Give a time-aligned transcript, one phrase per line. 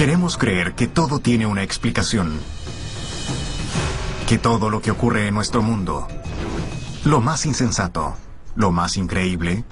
[0.00, 2.40] Queremos creer que todo tiene una explicación.
[4.26, 6.08] Que todo lo que ocurre en nuestro mundo,
[7.04, 8.16] lo más insensato,
[8.56, 9.62] lo más increíble,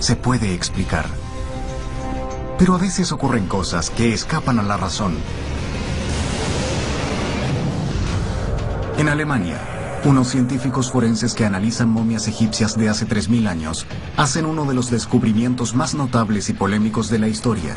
[0.00, 1.06] se puede explicar.
[2.58, 5.16] Pero a veces ocurren cosas que escapan a la razón.
[8.96, 9.60] En Alemania,
[10.04, 14.90] unos científicos forenses que analizan momias egipcias de hace 3.000 años hacen uno de los
[14.90, 17.76] descubrimientos más notables y polémicos de la historia.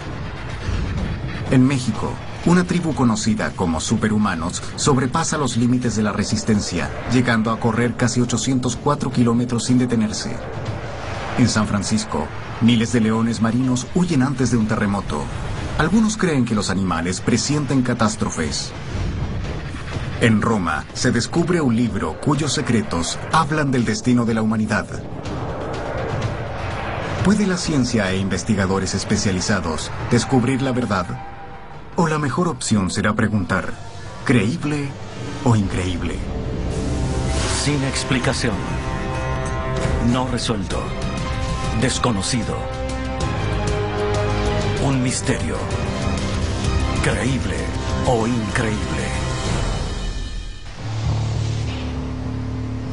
[1.51, 2.13] En México,
[2.45, 8.21] una tribu conocida como superhumanos sobrepasa los límites de la resistencia, llegando a correr casi
[8.21, 10.37] 804 kilómetros sin detenerse.
[11.37, 12.25] En San Francisco,
[12.61, 15.23] miles de leones marinos huyen antes de un terremoto.
[15.77, 18.71] Algunos creen que los animales presienten catástrofes.
[20.21, 24.87] En Roma se descubre un libro cuyos secretos hablan del destino de la humanidad.
[27.25, 31.30] ¿Puede la ciencia e investigadores especializados descubrir la verdad?
[31.95, 33.73] O la mejor opción será preguntar,
[34.25, 34.87] ¿creíble
[35.43, 36.15] o increíble?
[37.63, 38.55] Sin explicación.
[40.11, 40.79] No resuelto.
[41.81, 42.55] Desconocido.
[44.85, 45.57] Un misterio.
[47.03, 47.57] Creíble
[48.07, 49.21] o increíble.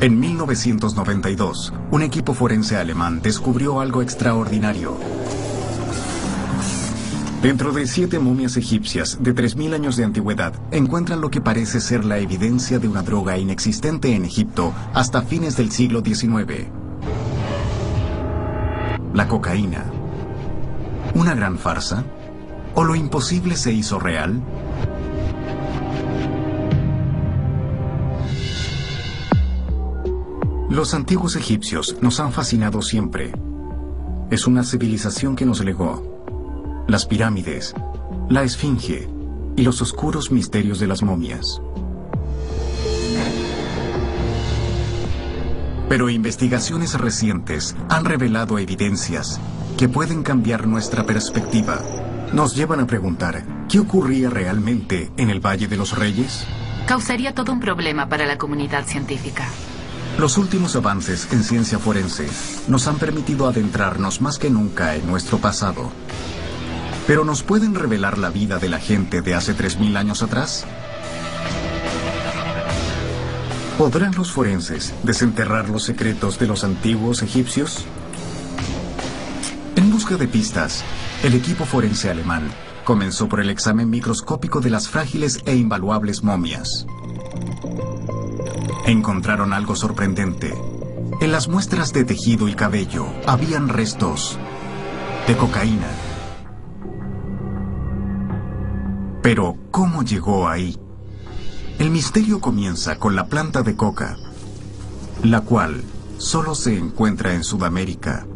[0.00, 4.96] En 1992, un equipo forense alemán descubrió algo extraordinario.
[7.42, 12.04] Dentro de siete momias egipcias de 3.000 años de antigüedad, encuentran lo que parece ser
[12.04, 16.66] la evidencia de una droga inexistente en Egipto hasta fines del siglo XIX.
[19.14, 19.84] La cocaína.
[21.14, 22.02] ¿Una gran farsa?
[22.74, 24.42] ¿O lo imposible se hizo real?
[30.68, 33.30] Los antiguos egipcios nos han fascinado siempre.
[34.28, 36.07] Es una civilización que nos legó
[36.88, 37.74] las pirámides,
[38.30, 39.10] la esfinge
[39.56, 41.60] y los oscuros misterios de las momias.
[45.90, 49.38] Pero investigaciones recientes han revelado evidencias
[49.76, 51.82] que pueden cambiar nuestra perspectiva.
[52.32, 56.46] Nos llevan a preguntar, ¿qué ocurría realmente en el Valle de los Reyes?
[56.86, 59.46] Causaría todo un problema para la comunidad científica.
[60.18, 62.26] Los últimos avances en ciencia forense
[62.66, 65.92] nos han permitido adentrarnos más que nunca en nuestro pasado
[67.08, 70.66] pero ¿nos pueden revelar la vida de la gente de hace 3.000 años atrás?
[73.78, 77.86] ¿Podrán los forenses desenterrar los secretos de los antiguos egipcios?
[79.74, 80.84] En busca de pistas,
[81.22, 82.50] el equipo forense alemán
[82.84, 86.84] comenzó por el examen microscópico de las frágiles e invaluables momias.
[88.84, 90.52] Encontraron algo sorprendente.
[91.22, 94.38] En las muestras de tejido y cabello habían restos
[95.26, 95.88] de cocaína
[99.28, 100.74] Pero, ¿cómo llegó ahí?
[101.78, 104.16] El misterio comienza con la planta de coca,
[105.22, 105.84] la cual
[106.16, 108.26] solo se encuentra en Sudamérica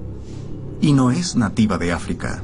[0.83, 2.43] y no es nativa de África.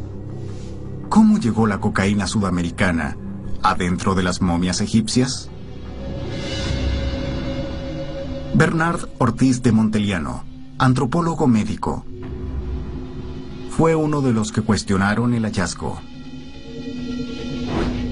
[1.10, 3.18] ¿Cómo llegó la cocaína sudamericana
[3.62, 5.50] adentro de las momias egipcias?
[8.54, 10.42] Bernard Ortiz de Monteliano,
[10.78, 12.06] antropólogo médico,
[13.76, 16.00] fue uno de los que cuestionaron el hallazgo.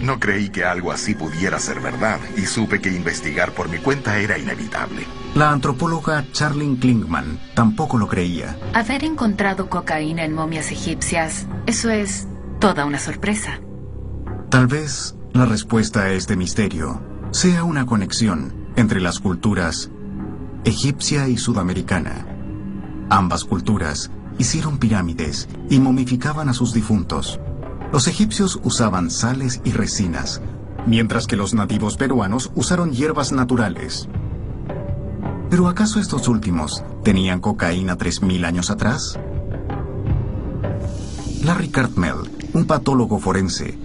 [0.06, 4.19] No creí que algo así pudiera ser verdad y supe que investigar por mi cuenta
[4.19, 5.05] era inevitable.
[5.34, 8.56] La antropóloga Charlene Klingman tampoco lo creía.
[8.72, 12.28] Haber encontrado cocaína en momias egipcias, eso es
[12.61, 13.60] toda una sorpresa.
[14.48, 17.03] Tal vez la respuesta a este misterio
[17.33, 19.91] sea una conexión entre las culturas
[20.65, 22.28] egipcia y sudamericana.
[23.10, 27.41] Ambas culturas hicieron pirámides y momificaban a sus difuntos.
[27.97, 30.43] Los egipcios usaban sales y resinas,
[30.84, 34.07] mientras que los nativos peruanos usaron hierbas naturales.
[35.48, 39.19] ¿Pero acaso estos últimos tenían cocaína 3.000 años atrás?
[41.43, 42.16] Larry Cartmel,
[42.53, 43.78] un patólogo forense,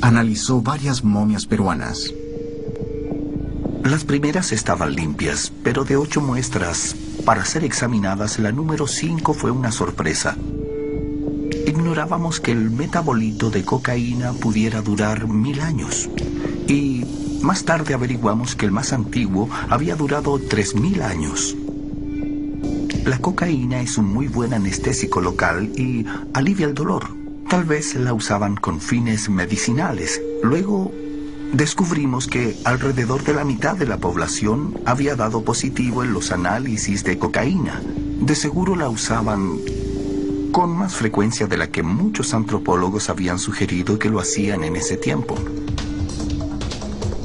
[0.00, 2.14] analizó varias momias peruanas.
[3.84, 6.96] Las primeras estaban limpias, pero de ocho muestras
[7.26, 10.34] para ser examinadas, la número 5 fue una sorpresa
[11.76, 16.08] ignorábamos que el metabolito de cocaína pudiera durar mil años.
[16.66, 17.04] Y
[17.42, 21.54] más tarde averiguamos que el más antiguo había durado tres mil años.
[23.04, 27.14] La cocaína es un muy buen anestésico local y alivia el dolor.
[27.50, 30.22] Tal vez la usaban con fines medicinales.
[30.42, 30.92] Luego
[31.52, 37.04] descubrimos que alrededor de la mitad de la población había dado positivo en los análisis
[37.04, 37.82] de cocaína.
[38.20, 39.58] De seguro la usaban
[40.56, 44.96] con más frecuencia de la que muchos antropólogos habían sugerido que lo hacían en ese
[44.96, 45.34] tiempo.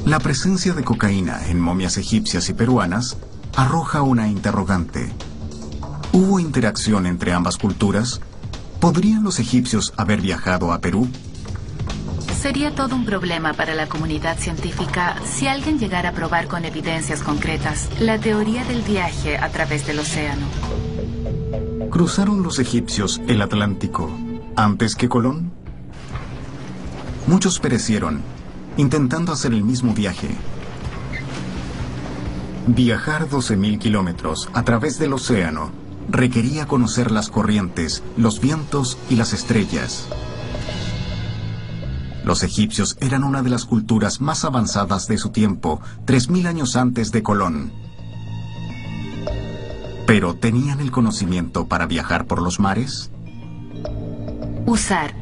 [0.04, 3.16] La presencia de cocaína en momias egipcias y peruanas
[3.56, 5.14] arroja una interrogante.
[6.12, 8.20] ¿Hubo interacción entre ambas culturas?
[8.80, 11.08] ¿Podrían los egipcios haber viajado a Perú?
[12.38, 17.22] Sería todo un problema para la comunidad científica si alguien llegara a probar con evidencias
[17.22, 20.91] concretas la teoría del viaje a través del océano.
[21.92, 24.10] ¿Cruzaron los egipcios el Atlántico
[24.56, 25.52] antes que Colón?
[27.26, 28.22] Muchos perecieron
[28.78, 30.30] intentando hacer el mismo viaje.
[32.66, 35.70] Viajar 12.000 kilómetros a través del océano
[36.08, 40.08] requería conocer las corrientes, los vientos y las estrellas.
[42.24, 47.12] Los egipcios eran una de las culturas más avanzadas de su tiempo, 3.000 años antes
[47.12, 47.81] de Colón.
[50.22, 53.10] Pero ¿tenían el conocimiento para viajar por los mares?
[54.66, 55.14] Usar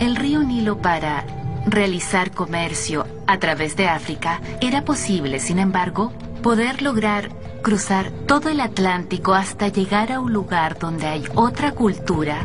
[0.00, 1.24] el río Nilo para
[1.66, 6.12] realizar comercio a través de África era posible, sin embargo,
[6.42, 7.30] poder lograr
[7.62, 12.42] cruzar todo el Atlántico hasta llegar a un lugar donde hay otra cultura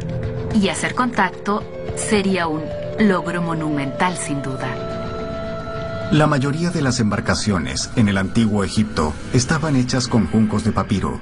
[0.54, 1.64] y hacer contacto
[1.96, 2.62] sería un
[3.00, 6.12] logro monumental sin duda.
[6.12, 11.20] La mayoría de las embarcaciones en el antiguo Egipto estaban hechas con juncos de papiro.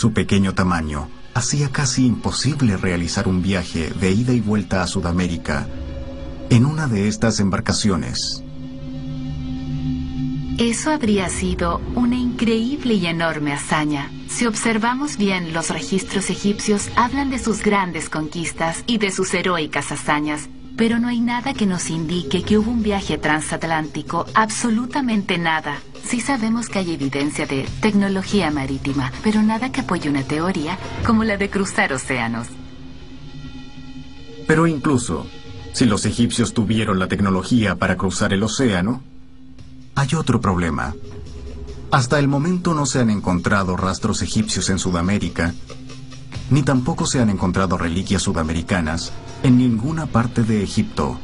[0.00, 5.68] Su pequeño tamaño hacía casi imposible realizar un viaje de ida y vuelta a Sudamérica
[6.48, 8.42] en una de estas embarcaciones.
[10.56, 14.10] Eso habría sido una increíble y enorme hazaña.
[14.26, 19.92] Si observamos bien, los registros egipcios hablan de sus grandes conquistas y de sus heroicas
[19.92, 20.48] hazañas,
[20.80, 25.78] pero no hay nada que nos indique que hubo un viaje transatlántico, absolutamente nada.
[26.02, 31.22] Sí sabemos que hay evidencia de tecnología marítima, pero nada que apoye una teoría como
[31.22, 32.46] la de cruzar océanos.
[34.46, 35.26] Pero incluso
[35.74, 39.02] si los egipcios tuvieron la tecnología para cruzar el océano,
[39.96, 40.94] hay otro problema.
[41.90, 45.52] Hasta el momento no se han encontrado rastros egipcios en Sudamérica,
[46.50, 49.12] ni tampoco se han encontrado reliquias sudamericanas
[49.42, 51.18] en ninguna parte de Egipto.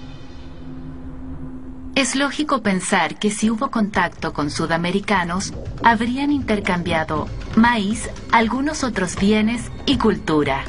[1.95, 7.27] Es lógico pensar que si hubo contacto con sudamericanos, habrían intercambiado
[7.57, 10.65] maíz, algunos otros bienes y cultura.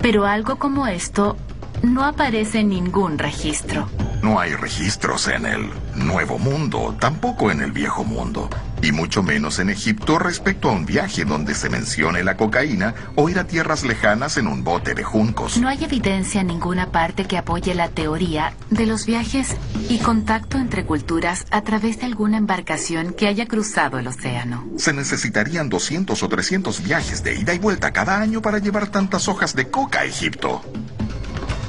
[0.00, 1.36] Pero algo como esto
[1.82, 3.88] no aparece ningún registro.
[4.22, 8.50] No hay registros en el Nuevo Mundo, tampoco en el Viejo Mundo,
[8.82, 13.30] y mucho menos en Egipto respecto a un viaje donde se mencione la cocaína o
[13.30, 15.56] ir a tierras lejanas en un bote de juncos.
[15.56, 19.56] No hay evidencia en ninguna parte que apoye la teoría de los viajes
[19.88, 24.66] y contacto entre culturas a través de alguna embarcación que haya cruzado el océano.
[24.76, 29.28] Se necesitarían 200 o 300 viajes de ida y vuelta cada año para llevar tantas
[29.28, 30.62] hojas de coca a Egipto.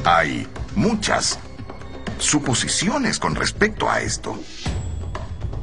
[0.03, 1.37] Hay muchas
[2.17, 4.35] suposiciones con respecto a esto.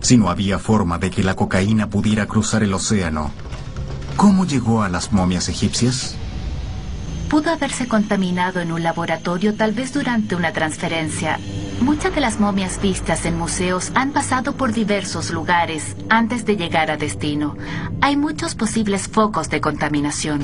[0.00, 3.32] Si no había forma de que la cocaína pudiera cruzar el océano,
[4.16, 6.14] ¿cómo llegó a las momias egipcias?
[7.28, 11.40] Pudo haberse contaminado en un laboratorio tal vez durante una transferencia.
[11.80, 16.92] Muchas de las momias vistas en museos han pasado por diversos lugares antes de llegar
[16.92, 17.56] a destino.
[18.00, 20.42] Hay muchos posibles focos de contaminación.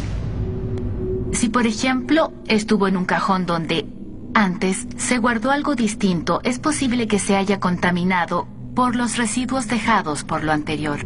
[1.35, 3.87] Si, por ejemplo, estuvo en un cajón donde
[4.35, 10.23] antes se guardó algo distinto, es posible que se haya contaminado por los residuos dejados
[10.23, 11.01] por lo anterior.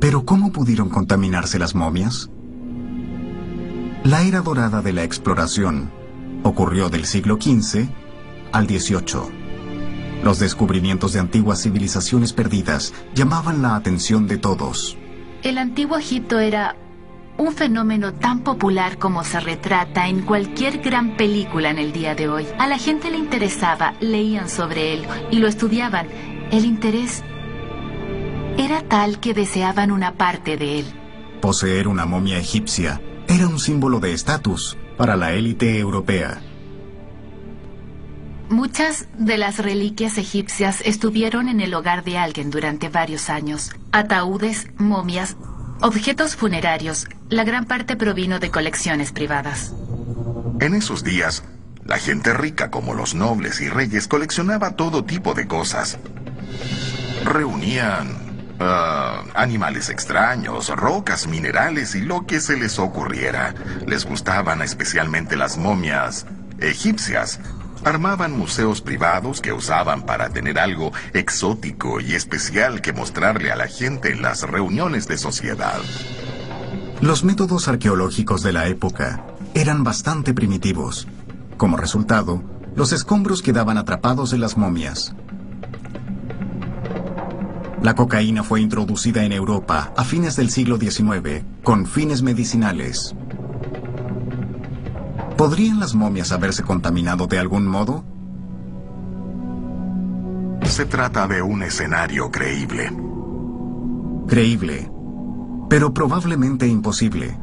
[0.00, 2.30] Pero ¿cómo pudieron contaminarse las momias?
[4.04, 5.90] La era dorada de la exploración
[6.44, 7.88] ocurrió del siglo XV
[8.52, 10.22] al XVIII.
[10.22, 14.96] Los descubrimientos de antiguas civilizaciones perdidas llamaban la atención de todos.
[15.42, 16.76] El antiguo Egipto era
[17.38, 22.28] un fenómeno tan popular como se retrata en cualquier gran película en el día de
[22.28, 22.46] hoy.
[22.58, 26.08] A la gente le interesaba, leían sobre él y lo estudiaban.
[26.50, 27.22] El interés
[28.58, 30.86] era tal que deseaban una parte de él.
[31.40, 36.42] Poseer una momia egipcia era un símbolo de estatus para la élite europea.
[38.48, 43.72] Muchas de las reliquias egipcias estuvieron en el hogar de alguien durante varios años.
[43.92, 45.36] Ataúdes, momias,
[45.80, 47.06] Objetos funerarios.
[47.28, 49.72] La gran parte provino de colecciones privadas.
[50.60, 51.44] En esos días,
[51.84, 55.98] La gente rica como los nobles y reyes coleccionaba todo tipo de cosas.
[57.24, 58.10] Reunían
[58.60, 63.54] ah, animales extraños, rocas, minerales y lo que se les ocurriera.
[63.86, 66.26] Les gustaban especialmente las momias
[66.60, 67.40] egipcias.
[67.84, 73.68] Armaban museos privados que usaban para tener algo exótico y especial que mostrarle a la
[73.68, 75.80] gente en las reuniones de sociedad.
[77.00, 81.06] Los métodos arqueológicos de la época eran bastante primitivos.
[81.56, 82.42] Como resultado,
[82.74, 85.14] los escombros quedaban atrapados en las momias.
[87.82, 93.14] La cocaína fue introducida en Europa a fines del siglo XIX con fines medicinales.
[95.38, 98.02] ¿Podrían las momias haberse contaminado de algún modo?
[100.64, 102.90] Se trata de un escenario creíble.
[104.26, 104.90] Creíble,
[105.70, 107.38] pero probablemente imposible.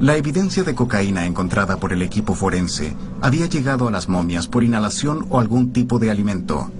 [0.00, 4.64] La evidencia de cocaína encontrada por el equipo forense había llegado a las momias por
[4.64, 6.72] inhalación o algún tipo de alimento.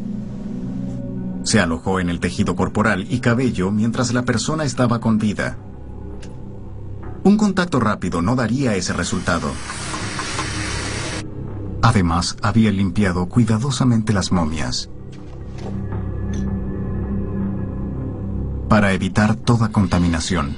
[1.44, 5.58] Se alojó en el tejido corporal y cabello mientras la persona estaba con vida.
[7.22, 9.52] Un contacto rápido no daría ese resultado.
[11.86, 14.90] Además, había limpiado cuidadosamente las momias.
[18.68, 20.56] Para evitar toda contaminación.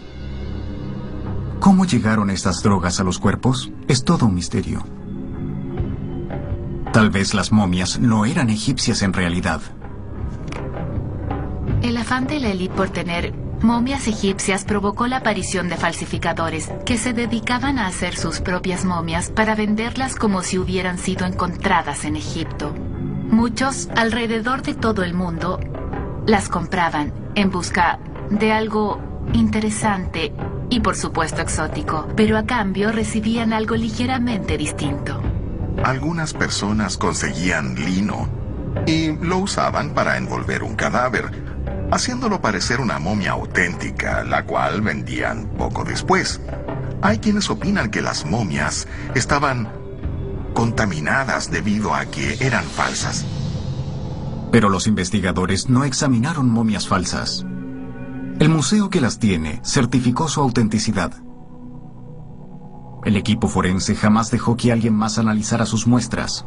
[1.61, 3.71] ¿Cómo llegaron estas drogas a los cuerpos?
[3.89, 4.83] Es todo un misterio.
[6.95, 9.61] Tal vez las momias no eran egipcias en realidad.
[11.83, 17.13] El afán de élite por tener momias egipcias provocó la aparición de falsificadores que se
[17.13, 22.75] dedicaban a hacer sus propias momias para venderlas como si hubieran sido encontradas en Egipto.
[23.31, 25.61] Muchos alrededor de todo el mundo
[26.27, 27.99] las compraban en busca
[28.31, 29.01] de algo
[29.33, 30.33] interesante
[30.71, 35.21] y por supuesto exótico, pero a cambio recibían algo ligeramente distinto.
[35.85, 38.29] Algunas personas conseguían lino
[38.87, 41.48] y lo usaban para envolver un cadáver,
[41.91, 46.41] haciéndolo parecer una momia auténtica, la cual vendían poco después.
[47.03, 49.73] Hay quienes opinan que las momias estaban
[50.55, 53.25] contaminadas debido a que eran falsas.
[54.51, 57.45] Pero los investigadores no examinaron momias falsas.
[58.39, 61.13] El museo que las tiene certificó su autenticidad.
[63.05, 66.45] El equipo forense jamás dejó que alguien más analizara sus muestras.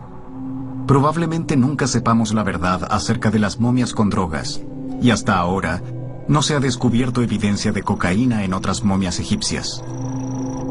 [0.88, 4.62] Probablemente nunca sepamos la verdad acerca de las momias con drogas,
[5.01, 5.81] y hasta ahora
[6.27, 9.84] no se ha descubierto evidencia de cocaína en otras momias egipcias.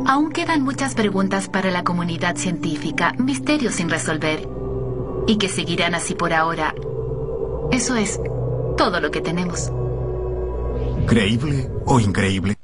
[0.07, 4.49] Aún quedan muchas preguntas para la comunidad científica, misterios sin resolver,
[5.27, 6.75] y que seguirán así por ahora.
[7.71, 8.21] Eso es
[8.77, 9.71] todo lo que tenemos.
[11.07, 12.57] ¿Creíble o increíble?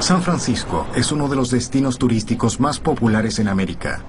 [0.00, 4.04] San Francisco es uno de los destinos turísticos más populares en América.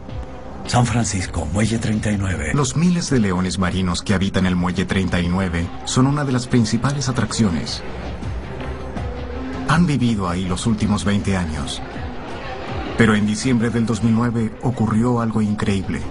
[0.67, 2.51] San Francisco, Muelle 39.
[2.53, 7.07] Los miles de leones marinos que habitan el Muelle 39 son una de las principales
[7.07, 7.81] atracciones.
[9.69, 11.81] Han vivido ahí los últimos 20 años.
[12.97, 16.01] Pero en diciembre del 2009 ocurrió algo increíble.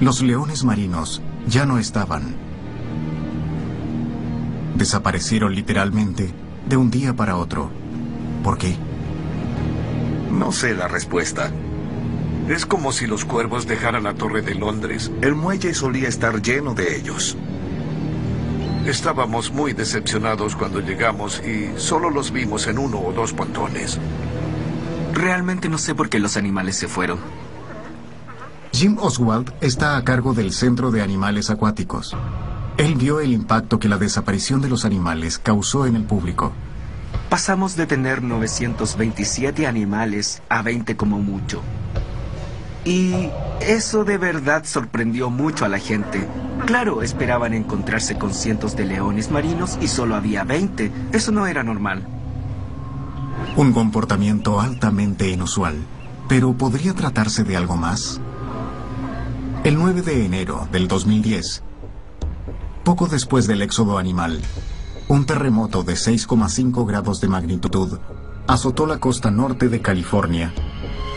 [0.00, 2.34] Los leones marinos ya no estaban.
[4.74, 6.34] Desaparecieron literalmente
[6.68, 7.70] de un día para otro.
[8.42, 8.76] ¿Por qué?
[10.34, 11.50] No sé la respuesta.
[12.48, 15.12] Es como si los cuervos dejaran la Torre de Londres.
[15.22, 17.36] El muelle solía estar lleno de ellos.
[18.84, 23.98] Estábamos muy decepcionados cuando llegamos y solo los vimos en uno o dos pontones.
[25.12, 27.18] Realmente no sé por qué los animales se fueron.
[28.72, 32.14] Jim Oswald está a cargo del Centro de Animales Acuáticos.
[32.76, 36.52] Él vio el impacto que la desaparición de los animales causó en el público.
[37.28, 41.62] Pasamos de tener 927 animales a 20 como mucho.
[42.84, 46.28] Y eso de verdad sorprendió mucho a la gente.
[46.66, 50.92] Claro, esperaban encontrarse con cientos de leones marinos y solo había 20.
[51.12, 52.06] Eso no era normal.
[53.56, 55.76] Un comportamiento altamente inusual.
[56.28, 58.20] Pero ¿podría tratarse de algo más?
[59.62, 61.62] El 9 de enero del 2010,
[62.82, 64.40] poco después del éxodo animal,
[65.14, 68.00] un terremoto de 6,5 grados de magnitud
[68.48, 70.52] azotó la costa norte de California,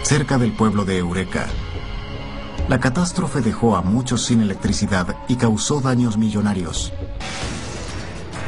[0.04, 1.48] cerca del pueblo de Eureka.
[2.70, 6.94] La catástrofe dejó a muchos sin electricidad y causó daños millonarios.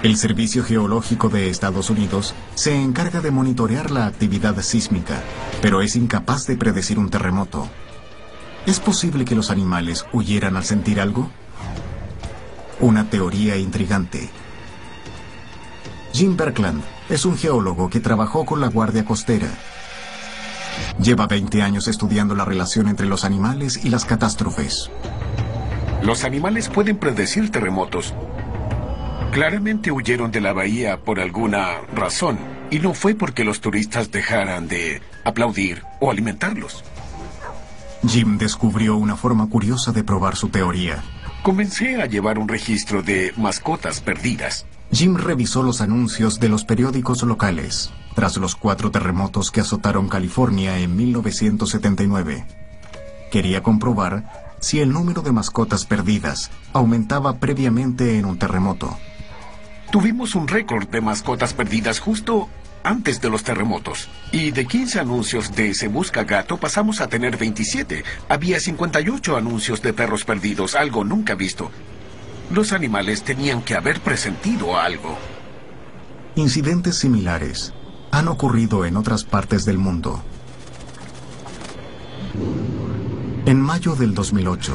[0.03, 5.24] El Servicio Geológico de Estados Unidos se encarga de monitorear la actividad sísmica,
[5.63, 7.68] pero es incapaz de predecir un terremoto.
[8.68, 11.32] ¿Es posible que los animales huyeran al sentir algo?
[12.79, 14.29] Una teoría intrigante.
[16.20, 19.48] Jim Berkland es un geólogo que trabajó con la Guardia Costera.
[21.02, 24.92] Lleva 20 años estudiando la relación entre los animales y las catástrofes.
[26.04, 28.14] Los animales pueden predecir terremotos.
[29.32, 32.38] Claramente huyeron de la bahía por alguna razón,
[32.70, 36.84] y no fue porque los turistas dejaran de aplaudir o alimentarlos.
[38.06, 41.02] Jim descubrió una forma curiosa de probar su teoría.
[41.44, 44.66] Comencé a llevar un registro de mascotas perdidas.
[44.91, 50.79] Jim revisó los anuncios de los periódicos locales tras los cuatro terremotos que azotaron California
[50.79, 52.46] en 1979.
[53.31, 58.98] Quería comprobar si el número de mascotas perdidas aumentaba previamente en un terremoto.
[59.91, 62.50] Tuvimos un récord de mascotas perdidas justo
[62.84, 64.10] antes de los terremotos.
[64.31, 68.03] Y de 15 anuncios de Se Busca Gato pasamos a tener 27.
[68.27, 71.72] Había 58 anuncios de perros perdidos, algo nunca visto.
[72.51, 75.18] Los animales tenían que haber presentido algo.
[76.36, 77.74] Incidentes similares
[78.12, 80.24] han ocurrido en otras partes del mundo.
[83.46, 84.74] En mayo del 2008,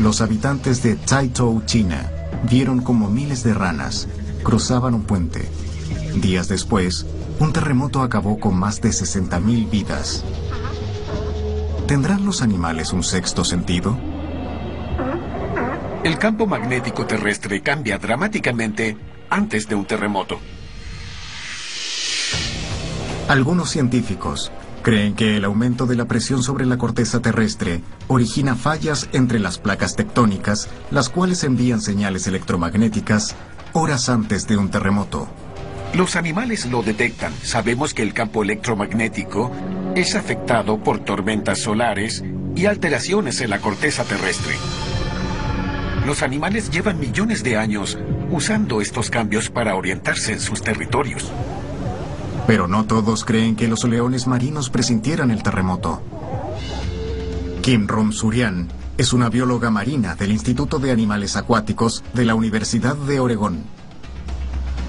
[0.00, 2.10] los habitantes de Taitou, China,
[2.48, 4.08] vieron como miles de ranas
[4.42, 5.48] cruzaban un puente.
[6.16, 7.06] Días después,
[7.38, 10.24] un terremoto acabó con más de 60.000 vidas.
[11.86, 13.98] ¿Tendrán los animales un sexto sentido?
[16.04, 18.96] El campo magnético terrestre cambia dramáticamente
[19.30, 20.40] antes de un terremoto.
[23.28, 24.50] Algunos científicos
[24.82, 29.58] creen que el aumento de la presión sobre la corteza terrestre origina fallas entre las
[29.58, 33.36] placas tectónicas, las cuales envían señales electromagnéticas
[33.72, 35.28] horas antes de un terremoto.
[35.94, 37.32] Los animales lo detectan.
[37.42, 39.52] Sabemos que el campo electromagnético
[39.94, 42.24] es afectado por tormentas solares
[42.56, 44.56] y alteraciones en la corteza terrestre.
[46.06, 47.96] Los animales llevan millones de años
[48.30, 51.30] usando estos cambios para orientarse en sus territorios.
[52.46, 56.02] Pero no todos creen que los leones marinos presintieran el terremoto.
[57.62, 58.68] Kim Rom-Surian
[58.98, 63.62] es una bióloga marina del Instituto de Animales Acuáticos de la Universidad de Oregón.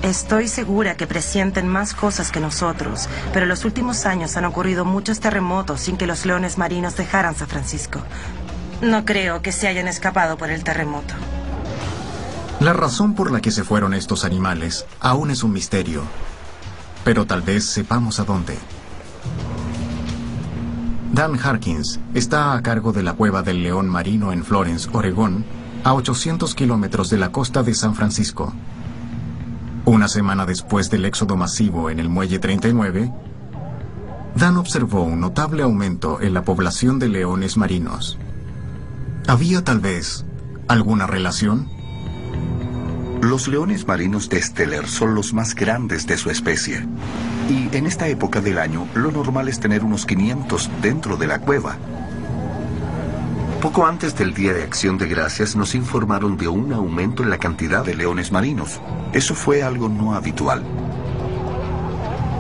[0.02, 4.84] Estoy segura que presienten más cosas que nosotros, pero en los últimos años han ocurrido
[4.84, 8.02] muchos terremotos sin que los leones marinos dejaran San Francisco.
[8.82, 11.14] No creo que se hayan escapado por el terremoto.
[12.60, 16.04] La razón por la que se fueron estos animales aún es un misterio,
[17.04, 18.58] pero tal vez sepamos a dónde.
[21.12, 25.46] Dan Harkins está a cargo de la cueva del león marino en Florence, Oregón,
[25.84, 28.54] a 800 kilómetros de la costa de San Francisco.
[29.86, 33.12] Una semana después del éxodo masivo en el Muelle 39,
[34.36, 38.18] Dan observó un notable aumento en la población de leones marinos.
[39.26, 40.26] ¿Había tal vez
[40.68, 41.70] alguna relación?
[43.22, 46.86] Los leones marinos de Steller son los más grandes de su especie.
[47.50, 51.40] Y en esta época del año, lo normal es tener unos 500 dentro de la
[51.40, 51.78] cueva.
[53.62, 57.38] Poco antes del Día de Acción de Gracias nos informaron de un aumento en la
[57.38, 58.82] cantidad de leones marinos.
[59.14, 60.66] Eso fue algo no habitual.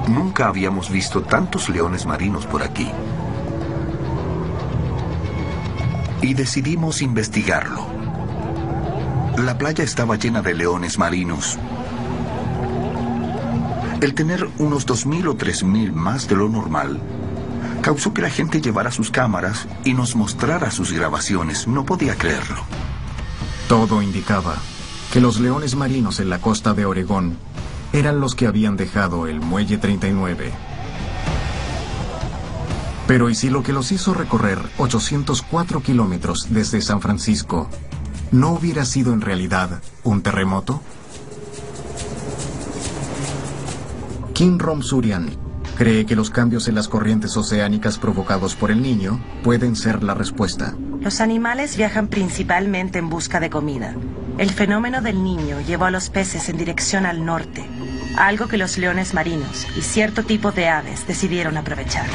[0.10, 2.92] Nunca habíamos visto tantos leones marinos por aquí.
[6.24, 7.86] Y decidimos investigarlo.
[9.38, 11.60] La playa estaba llena de leones marinos.
[14.00, 17.02] El tener unos 2.000 o 3.000 más de lo normal
[17.82, 21.68] causó que la gente llevara sus cámaras y nos mostrara sus grabaciones.
[21.68, 22.64] No podía creerlo.
[23.68, 24.56] Todo indicaba
[25.12, 27.36] que los leones marinos en la costa de Oregón
[27.92, 30.54] eran los que habían dejado el Muelle 39.
[33.08, 37.70] Pero ¿y si lo que los hizo recorrer 804 kilómetros desde San Francisco
[38.32, 40.82] no hubiera sido en realidad un terremoto?
[44.34, 45.30] Kim Rom-Surian
[45.78, 50.14] cree que los cambios en las corrientes oceánicas provocados por el niño pueden ser la
[50.14, 50.76] respuesta.
[51.02, 53.96] Los animales viajan principalmente en busca de comida.
[54.38, 57.66] El fenómeno del niño llevó a los peces en dirección al norte,
[58.18, 62.08] algo que los leones marinos y cierto tipo de aves decidieron aprovechar.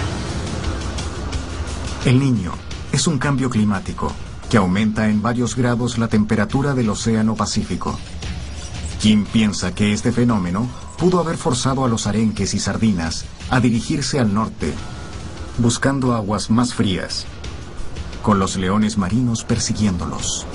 [2.05, 2.53] El niño
[2.93, 4.13] es un cambio climático
[4.49, 7.99] que aumenta en varios grados la temperatura del Océano Pacífico.
[9.01, 14.21] Kim piensa que este fenómeno pudo haber forzado a los arenques y sardinas a dirigirse
[14.21, 14.73] al norte,
[15.59, 17.27] buscando aguas más frías,
[18.23, 20.47] con los leones marinos persiguiéndolos.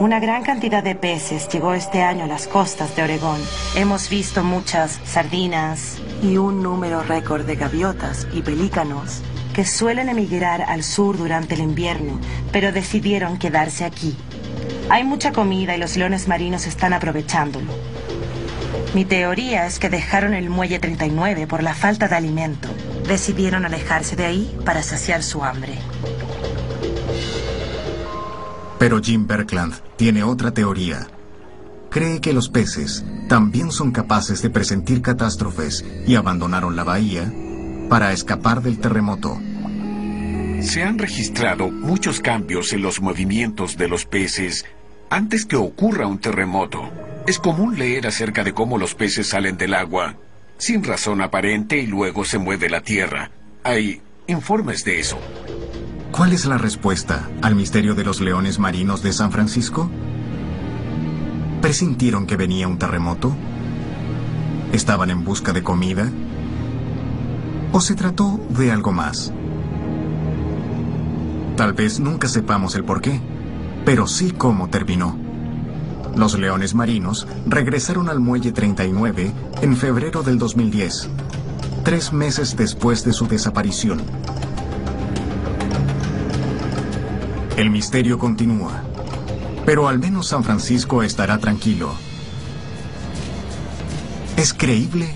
[0.00, 3.40] Una gran cantidad de peces llegó este año a las costas de Oregón.
[3.76, 9.22] Hemos visto muchas sardinas y un número récord de gaviotas y pelícanos
[9.54, 12.20] que suelen emigrar al sur durante el invierno,
[12.52, 14.14] pero decidieron quedarse aquí.
[14.90, 17.72] Hay mucha comida y los leones marinos están aprovechándolo.
[18.94, 22.68] Mi teoría es que dejaron el muelle 39 por la falta de alimento.
[23.08, 25.78] decidieron alejarse de ahí para saciar su hambre.
[28.78, 31.06] Pero Jim Berkland tiene otra teoría.
[31.90, 37.32] Cree que los peces también son capaces de presentir catástrofes y abandonaron la bahía
[37.88, 39.38] para escapar del terremoto.
[40.60, 44.64] Se han registrado muchos cambios en los movimientos de los peces
[45.10, 46.90] antes que ocurra un terremoto.
[47.26, 50.16] Es común leer acerca de cómo los peces salen del agua
[50.58, 53.30] sin razón aparente y luego se mueve la tierra.
[53.62, 55.18] Hay informes de eso.
[56.10, 59.90] ¿Cuál es la respuesta al misterio de los leones marinos de San Francisco?
[61.60, 63.34] ¿Presintieron que venía un terremoto?
[64.72, 66.10] ¿Estaban en busca de comida?
[67.76, 69.32] ¿O se trató de algo más?
[71.56, 73.20] Tal vez nunca sepamos el por qué,
[73.84, 75.18] pero sí cómo terminó.
[76.14, 81.08] Los leones marinos regresaron al muelle 39 en febrero del 2010,
[81.82, 84.00] tres meses después de su desaparición.
[87.56, 88.84] El misterio continúa,
[89.66, 91.92] pero al menos San Francisco estará tranquilo.
[94.36, 95.12] ¿Es creíble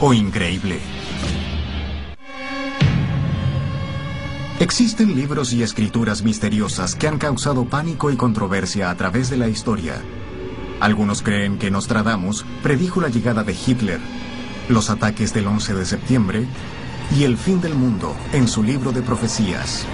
[0.00, 0.93] o increíble?
[4.64, 9.46] Existen libros y escrituras misteriosas que han causado pánico y controversia a través de la
[9.46, 9.96] historia.
[10.80, 14.00] Algunos creen que Nostradamus predijo la llegada de Hitler,
[14.70, 16.46] los ataques del 11 de septiembre
[17.14, 19.84] y el fin del mundo en su libro de profecías.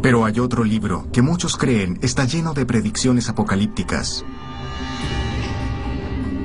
[0.00, 4.24] Pero hay otro libro que muchos creen está lleno de predicciones apocalípticas,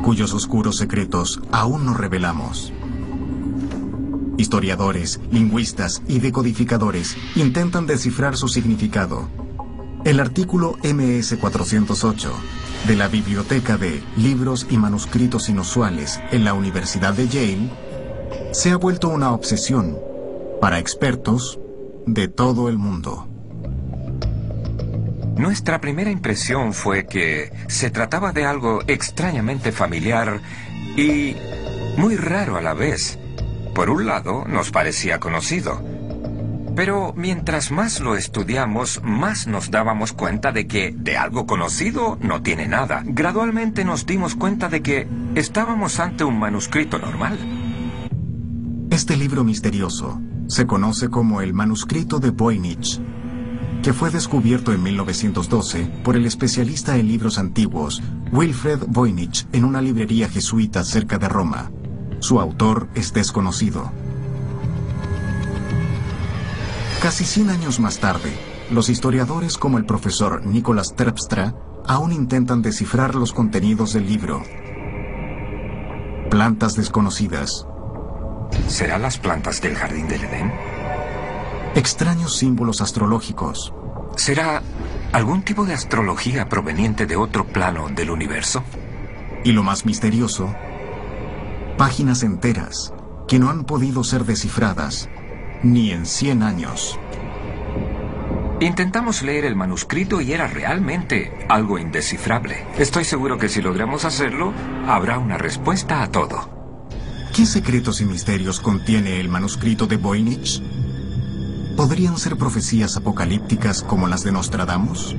[0.03, 2.73] cuyos oscuros secretos aún no revelamos.
[4.39, 9.27] Historiadores, lingüistas y decodificadores intentan descifrar su significado.
[10.05, 12.31] El artículo MS-408
[12.87, 17.69] de la Biblioteca de Libros y Manuscritos Inusuales en la Universidad de Yale
[18.53, 19.99] se ha vuelto una obsesión
[20.61, 21.59] para expertos
[22.05, 23.27] de todo el mundo.
[25.35, 30.39] Nuestra primera impresión fue que se trataba de algo extrañamente familiar
[30.95, 31.35] y
[31.97, 33.19] muy raro a la vez.
[33.79, 35.81] Por un lado, nos parecía conocido.
[36.75, 42.41] Pero mientras más lo estudiamos, más nos dábamos cuenta de que de algo conocido no
[42.41, 43.03] tiene nada.
[43.05, 47.39] Gradualmente nos dimos cuenta de que estábamos ante un manuscrito normal.
[48.89, 52.99] Este libro misterioso se conoce como el manuscrito de Voynich,
[53.81, 59.81] que fue descubierto en 1912 por el especialista en libros antiguos Wilfred Voynich en una
[59.81, 61.71] librería jesuita cerca de Roma.
[62.19, 63.91] Su autor es desconocido.
[67.01, 68.33] Casi 100 años más tarde,
[68.71, 71.55] los historiadores como el profesor Nicholas Terpstra
[71.87, 74.43] aún intentan descifrar los contenidos del libro.
[76.29, 77.65] Plantas desconocidas.
[78.67, 80.51] ¿Serán las plantas del jardín del Edén?
[81.73, 83.73] Extraños símbolos astrológicos.
[84.17, 84.61] ¿Será
[85.13, 88.61] algún tipo de astrología proveniente de otro plano del universo?
[89.45, 90.53] Y lo más misterioso,
[91.79, 92.93] páginas enteras
[93.25, 95.07] que no han podido ser descifradas
[95.63, 96.99] ni en 100 años.
[98.59, 102.65] Intentamos leer el manuscrito y era realmente algo indescifrable.
[102.77, 104.51] Estoy seguro que si logramos hacerlo,
[104.89, 106.49] habrá una respuesta a todo.
[107.33, 110.61] ¿Qué secretos y misterios contiene el manuscrito de Voynich?
[111.77, 115.15] ¿Podrían ser profecías apocalípticas como las de Nostradamus?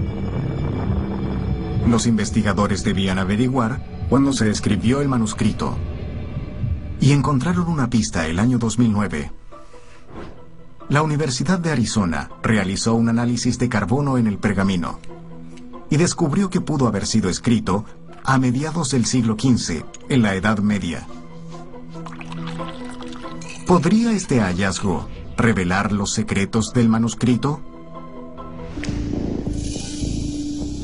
[1.88, 5.78] Los investigadores debían averiguar cuándo se escribió el manuscrito
[7.00, 9.32] y encontraron una pista el año 2009.
[10.88, 14.98] La Universidad de Arizona realizó un análisis de carbono en el pergamino
[15.88, 17.84] y descubrió que pudo haber sido escrito
[18.24, 21.06] a mediados del siglo XV, en la Edad Media.
[23.66, 27.60] ¿Podría este hallazgo revelar los secretos del manuscrito?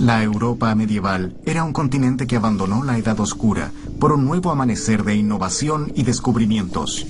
[0.00, 5.04] La Europa medieval era un continente que abandonó la Edad Oscura por un nuevo amanecer
[5.04, 7.06] de innovación y descubrimientos.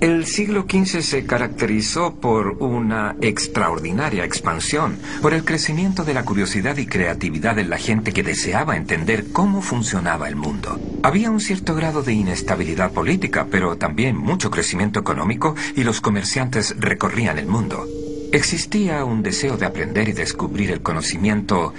[0.00, 6.76] El siglo XV se caracterizó por una extraordinaria expansión, por el crecimiento de la curiosidad
[6.76, 10.78] y creatividad en la gente que deseaba entender cómo funcionaba el mundo.
[11.02, 16.74] Había un cierto grado de inestabilidad política, pero también mucho crecimiento económico y los comerciantes
[16.78, 17.86] recorrían el mundo.
[18.32, 21.72] Existía un deseo de aprender y descubrir el conocimiento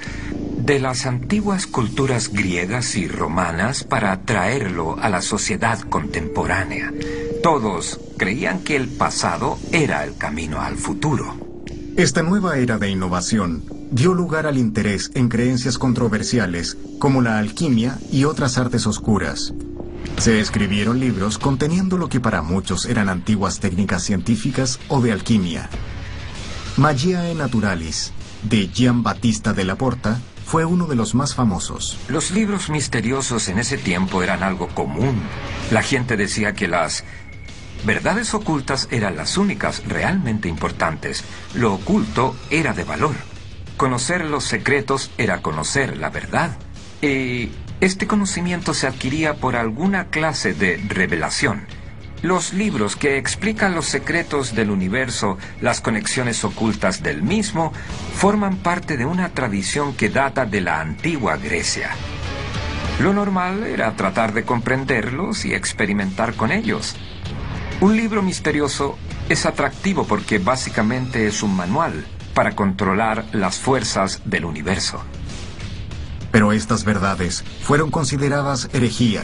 [0.67, 6.91] de las antiguas culturas griegas y romanas para traerlo a la sociedad contemporánea.
[7.41, 11.37] Todos creían que el pasado era el camino al futuro.
[11.95, 17.97] Esta nueva era de innovación dio lugar al interés en creencias controversiales como la alquimia
[18.11, 19.53] y otras artes oscuras.
[20.17, 25.69] Se escribieron libros conteniendo lo que para muchos eran antiguas técnicas científicas o de alquimia.
[26.75, 28.11] Magiae Naturalis,
[28.43, 31.99] de Gian Battista de la Porta, fue uno de los más famosos.
[32.07, 35.21] Los libros misteriosos en ese tiempo eran algo común.
[35.71, 37.03] La gente decía que las
[37.85, 41.25] verdades ocultas eran las únicas realmente importantes.
[41.53, 43.15] Lo oculto era de valor.
[43.75, 46.57] Conocer los secretos era conocer la verdad.
[47.01, 47.49] Y
[47.81, 51.67] este conocimiento se adquiría por alguna clase de revelación.
[52.23, 57.71] Los libros que explican los secretos del universo, las conexiones ocultas del mismo,
[58.15, 61.91] forman parte de una tradición que data de la antigua Grecia.
[62.99, 66.95] Lo normal era tratar de comprenderlos y experimentar con ellos.
[67.81, 68.97] Un libro misterioso
[69.29, 72.03] es atractivo porque básicamente es un manual
[72.33, 75.03] para controlar las fuerzas del universo.
[76.31, 79.23] Pero estas verdades fueron consideradas herejía.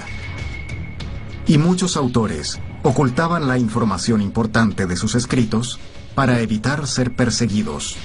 [1.47, 5.79] Y muchos autores, ocultaban la información importante de sus escritos
[6.15, 7.97] para evitar ser perseguidos.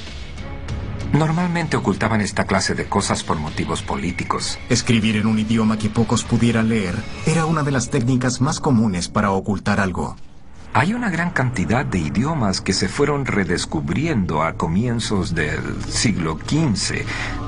[1.12, 4.58] Normalmente ocultaban esta clase de cosas por motivos políticos.
[4.68, 6.94] Escribir en un idioma que pocos pudieran leer
[7.26, 10.16] era una de las técnicas más comunes para ocultar algo.
[10.74, 17.04] Hay una gran cantidad de idiomas que se fueron redescubriendo a comienzos del siglo XV.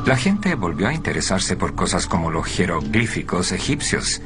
[0.07, 4.23] La gente volvió a interesarse por cosas como los jeroglíficos egipcios.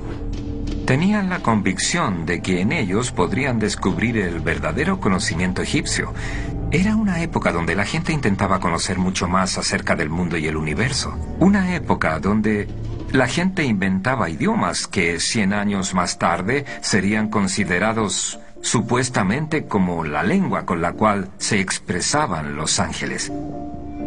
[0.87, 6.12] Tenían la convicción de que en ellos podrían descubrir el verdadero conocimiento egipcio.
[6.70, 10.59] Era una época donde la gente intentaba conocer mucho más acerca del mundo y el
[10.59, 11.16] universo.
[11.40, 12.68] Una época donde
[13.12, 20.66] la gente inventaba idiomas que 100 años más tarde serían considerados supuestamente como la lengua
[20.66, 23.33] con la cual se expresaban los ángeles.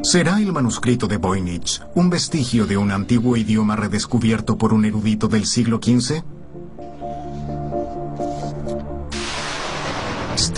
[0.04, 5.28] ¿Será el manuscrito de Voynich un vestigio de un antiguo idioma redescubierto por un erudito
[5.28, 6.37] del siglo XV?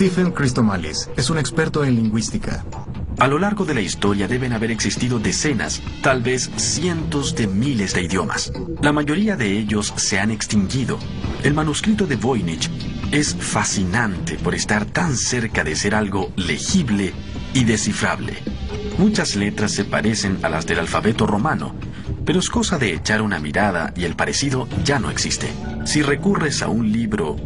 [0.00, 2.64] Stephen Christomalis es un experto en lingüística.
[3.18, 7.92] A lo largo de la historia deben haber existido decenas, tal vez cientos de miles
[7.92, 8.50] de idiomas.
[8.80, 10.98] La mayoría de ellos se han extinguido.
[11.44, 12.70] El manuscrito de Voynich
[13.12, 17.12] es fascinante por estar tan cerca de ser algo legible
[17.52, 18.38] y descifrable.
[18.96, 21.74] Muchas letras se parecen a las del alfabeto romano,
[22.24, 25.52] pero es cosa de echar una mirada y el parecido ya no existe.
[25.84, 27.36] Si recurres a un libro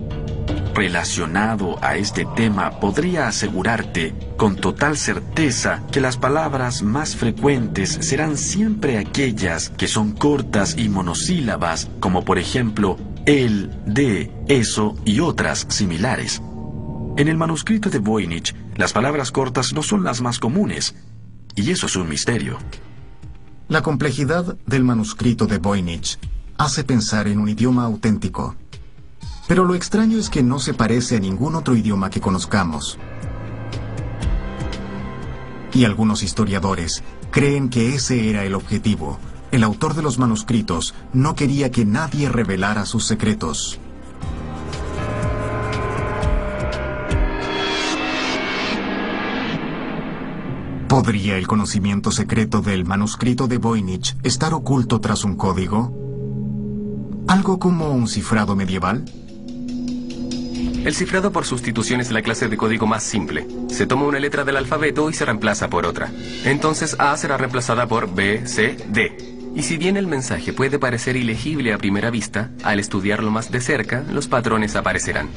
[0.75, 8.37] relacionado a este tema podría asegurarte con total certeza que las palabras más frecuentes serán
[8.37, 15.67] siempre aquellas que son cortas y monosílabas, como por ejemplo el, de, eso y otras
[15.69, 16.43] similares.
[17.17, 20.97] En el manuscrito de Voynich, las palabras cortas no son las más comunes,
[21.55, 22.59] y eso es un misterio.
[23.69, 26.19] La complejidad del manuscrito de Voynich
[26.59, 28.57] hace pensar en un idioma auténtico.
[29.47, 32.99] Pero lo extraño es que no se parece a ningún otro idioma que conozcamos.
[35.75, 39.19] Y algunos historiadores creen que ese era el objetivo.
[39.51, 43.79] El autor de los manuscritos no quería que nadie revelara sus secretos.
[50.89, 55.93] ¿Podría el conocimiento secreto del manuscrito de Voynich estar oculto tras un código?
[57.27, 59.05] ¿Algo como un cifrado medieval?
[60.85, 63.47] El cifrado por sustitución es la clase de código más simple.
[63.71, 66.13] Se toma una letra del alfabeto y se reemplaza por otra.
[66.45, 69.17] Entonces A será reemplazada por B, C, D.
[69.57, 73.63] Y si bien el mensaje puede parecer ilegible a primera vista, al estudiarlo más de
[73.63, 75.31] cerca, los patrones aparecerán.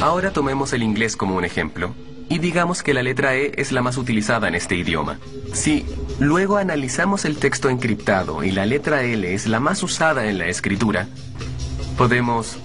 [0.00, 1.92] Ahora tomemos el inglés como un ejemplo.
[2.28, 5.18] Y digamos que la letra E es la más utilizada en este idioma.
[5.52, 5.84] Si
[6.20, 10.46] luego analizamos el texto encriptado y la letra L es la más usada en la
[10.46, 11.08] escritura,
[11.98, 12.58] podemos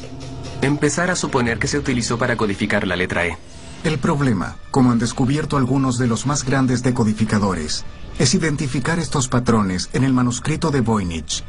[0.61, 3.37] empezar a suponer que se utilizó para codificar la letra E.
[3.83, 7.85] El problema, como han descubierto algunos de los más grandes decodificadores,
[8.17, 11.43] es identificar estos patrones en el manuscrito de Voynich.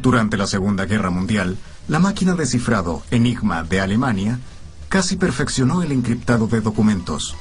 [0.00, 1.56] Durante la Segunda Guerra Mundial,
[1.88, 4.38] la máquina de cifrado Enigma de Alemania
[4.90, 7.34] casi perfeccionó el encriptado de documentos.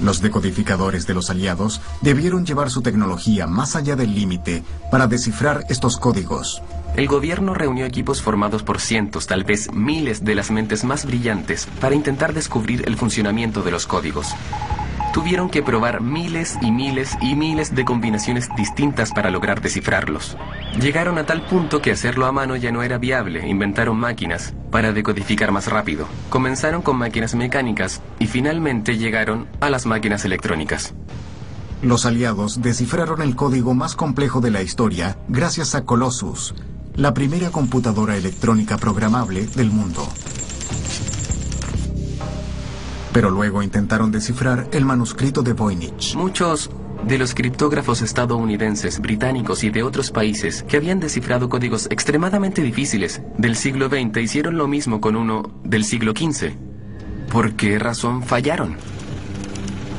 [0.00, 5.64] Los decodificadores de los aliados debieron llevar su tecnología más allá del límite para descifrar
[5.68, 6.62] estos códigos.
[6.96, 11.66] El gobierno reunió equipos formados por cientos, tal vez miles de las mentes más brillantes
[11.80, 14.34] para intentar descubrir el funcionamiento de los códigos.
[15.14, 20.36] Tuvieron que probar miles y miles y miles de combinaciones distintas para lograr descifrarlos.
[20.80, 23.46] Llegaron a tal punto que hacerlo a mano ya no era viable.
[23.46, 26.06] Inventaron máquinas para decodificar más rápido.
[26.28, 30.94] Comenzaron con máquinas mecánicas y finalmente llegaron a las máquinas electrónicas.
[31.82, 36.54] Los aliados descifraron el código más complejo de la historia gracias a Colossus,
[36.96, 40.06] la primera computadora electrónica programable del mundo.
[43.12, 46.14] Pero luego intentaron descifrar el manuscrito de Voynich.
[46.16, 46.70] Muchos
[47.06, 53.22] de los criptógrafos estadounidenses, británicos y de otros países que habían descifrado códigos extremadamente difíciles
[53.38, 56.52] del siglo XX hicieron lo mismo con uno del siglo XV.
[57.30, 58.76] ¿Por qué razón fallaron?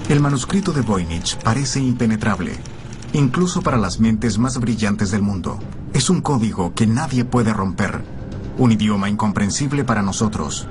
[0.09, 2.51] El manuscrito de Voynich parece impenetrable,
[3.13, 5.59] incluso para las mentes más brillantes del mundo.
[5.93, 8.03] Es un código que nadie puede romper,
[8.57, 10.67] un idioma incomprensible para nosotros.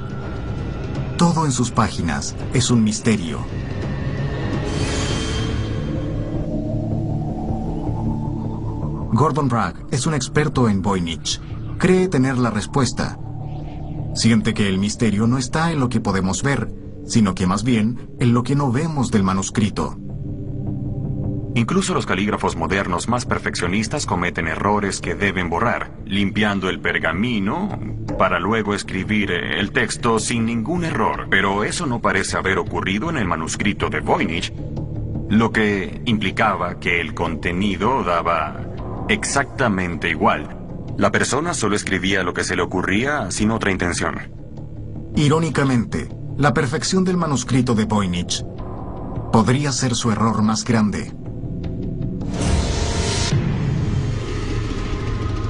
[1.17, 3.39] Todo en sus páginas es un misterio.
[9.13, 11.41] Gordon Bragg es un experto en Voynich.
[11.79, 13.17] Cree tener la respuesta.
[14.17, 16.75] Siente que el misterio no está en lo que podemos ver,
[17.07, 20.02] sino que más bien en lo que no vemos del manuscrito.
[21.55, 27.79] Incluso los calígrafos modernos más perfeccionistas cometen errores que deben borrar, limpiando el pergamino
[28.19, 31.27] para luego escribir el texto sin ningún error.
[31.31, 34.53] Pero eso no parece haber ocurrido en el manuscrito de Voynich,
[35.29, 38.61] lo que implicaba que el contenido daba
[39.09, 40.59] exactamente igual.
[40.97, 44.33] La persona solo escribía lo que se le ocurría sin otra intención.
[45.17, 48.43] Irónicamente, la perfección del manuscrito de Voynich
[49.33, 51.12] podría ser su error más grande.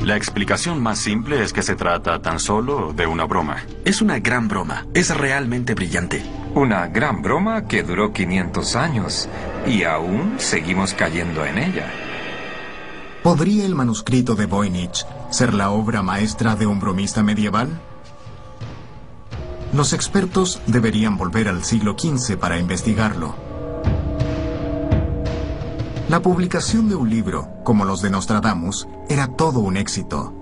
[0.04, 3.58] La explicación más simple es que se trata tan solo de una broma.
[3.84, 4.84] Es una gran broma.
[4.94, 6.24] Es realmente brillante.
[6.56, 9.28] Una gran broma que duró 500 años
[9.64, 11.88] y aún seguimos cayendo en ella.
[13.22, 17.68] ¿Podría el manuscrito de Voynich ser la obra maestra de un bromista medieval?
[19.72, 23.51] Los expertos deberían volver al siglo XV para investigarlo.
[26.12, 30.34] La publicación de un libro, como los de Nostradamus, era todo un éxito.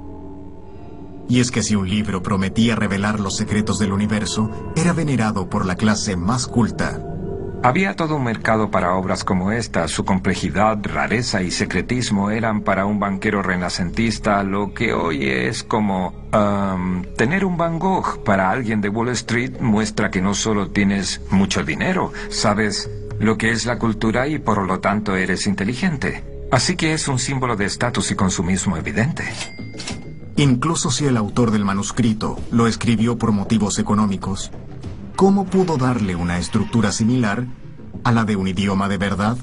[1.29, 5.67] Y es que si un libro prometía revelar los secretos del universo, era venerado por
[5.67, 7.01] la clase más culta.
[7.63, 9.87] Había todo un mercado para obras como esta.
[9.87, 16.13] Su complejidad, rareza y secretismo eran para un banquero renacentista lo que hoy es como...
[17.17, 21.63] tener un Van Gogh para alguien de Wall Street muestra que no solo tienes mucho
[21.63, 26.25] dinero, sabes lo que es la cultura y por lo tanto eres inteligente.
[26.51, 29.25] Así que es un símbolo de estatus y consumismo evidente.
[30.37, 34.51] Incluso si el autor del manuscrito lo escribió por motivos económicos,
[35.17, 37.47] ¿cómo pudo darle una estructura similar
[38.05, 39.37] a la de un idioma de verdad?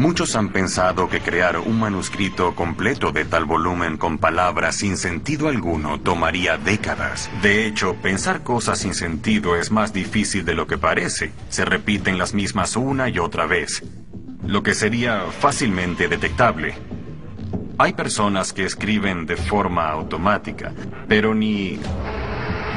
[0.00, 5.46] Muchos han pensado que crear un manuscrito completo de tal volumen con palabras sin sentido
[5.46, 7.30] alguno tomaría décadas.
[7.42, 11.32] De hecho, pensar cosas sin sentido es más difícil de lo que parece.
[11.50, 13.82] Se repiten las mismas una y otra vez,
[14.46, 16.76] lo que sería fácilmente detectable.
[17.76, 20.72] Hay personas que escriben de forma automática,
[21.08, 21.78] pero ni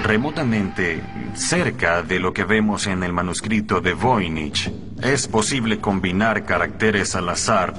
[0.03, 1.01] remotamente
[1.35, 4.71] cerca de lo que vemos en el manuscrito de Voynich.
[5.01, 7.73] Es posible combinar caracteres al azar,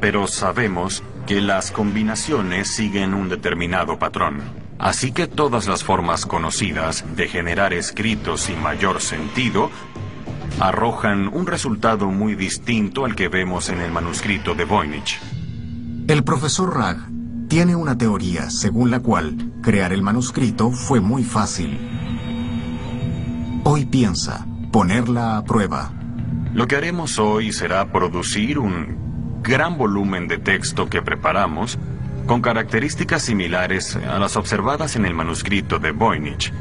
[0.00, 4.40] pero sabemos que las combinaciones siguen un determinado patrón.
[4.78, 9.70] Así que todas las formas conocidas de generar escritos sin mayor sentido
[10.58, 15.20] arrojan un resultado muy distinto al que vemos en el manuscrito de Voynich.
[16.08, 16.98] El profesor Ragg
[17.48, 21.78] tiene una teoría según la cual crear el manuscrito fue muy fácil.
[23.74, 25.92] Hoy piensa ponerla a prueba.
[26.52, 31.78] Lo que haremos hoy será producir un gran volumen de texto que preparamos
[32.26, 36.52] con características similares a las observadas en el manuscrito de Voynich.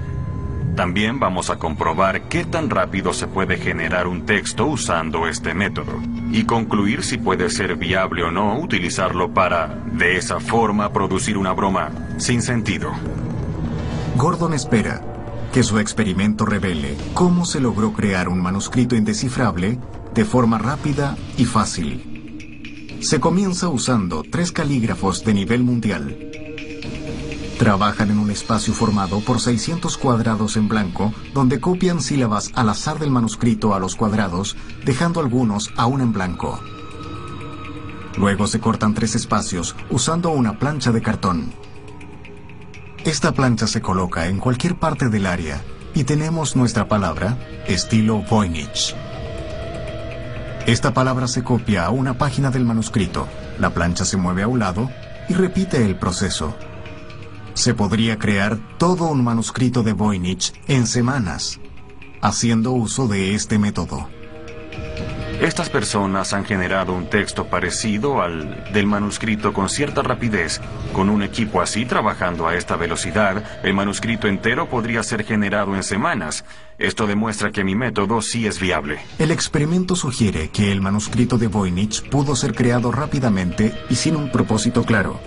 [0.78, 6.02] También vamos a comprobar qué tan rápido se puede generar un texto usando este método
[6.32, 11.52] y concluir si puede ser viable o no utilizarlo para, de esa forma, producir una
[11.52, 12.94] broma sin sentido.
[14.16, 15.02] Gordon espera
[15.52, 19.80] que su experimento revele cómo se logró crear un manuscrito indescifrable
[20.14, 23.00] de forma rápida y fácil.
[23.02, 26.32] Se comienza usando tres calígrafos de nivel mundial.
[27.58, 32.98] Trabajan en un espacio formado por 600 cuadrados en blanco, donde copian sílabas al azar
[32.98, 34.56] del manuscrito a los cuadrados,
[34.86, 36.60] dejando algunos aún en blanco.
[38.18, 41.52] Luego se cortan tres espacios usando una plancha de cartón.
[43.04, 45.60] Esta plancha se coloca en cualquier parte del área
[45.96, 47.36] y tenemos nuestra palabra,
[47.66, 48.96] estilo Voynich.
[50.68, 53.28] Esta palabra se copia a una página del manuscrito,
[53.58, 54.92] la plancha se mueve a un lado
[55.28, 56.56] y repite el proceso.
[57.56, 61.60] Se podría crear todo un manuscrito de Voynich en semanas,
[62.22, 64.10] haciendo uso de este método.
[65.42, 70.62] Estas personas han generado un texto parecido al del manuscrito con cierta rapidez.
[70.94, 75.82] Con un equipo así trabajando a esta velocidad, el manuscrito entero podría ser generado en
[75.82, 76.46] semanas.
[76.78, 79.00] Esto demuestra que mi método sí es viable.
[79.18, 84.32] El experimento sugiere que el manuscrito de Voynich pudo ser creado rápidamente y sin un
[84.32, 85.20] propósito claro.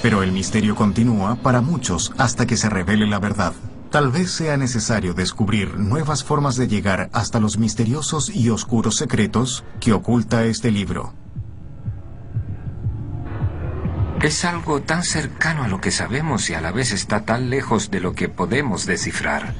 [0.00, 3.52] Pero el misterio continúa para muchos hasta que se revele la verdad.
[3.90, 9.64] Tal vez sea necesario descubrir nuevas formas de llegar hasta los misteriosos y oscuros secretos
[9.80, 11.14] que oculta este libro.
[14.22, 17.90] Es algo tan cercano a lo que sabemos y a la vez está tan lejos
[17.90, 19.54] de lo que podemos descifrar.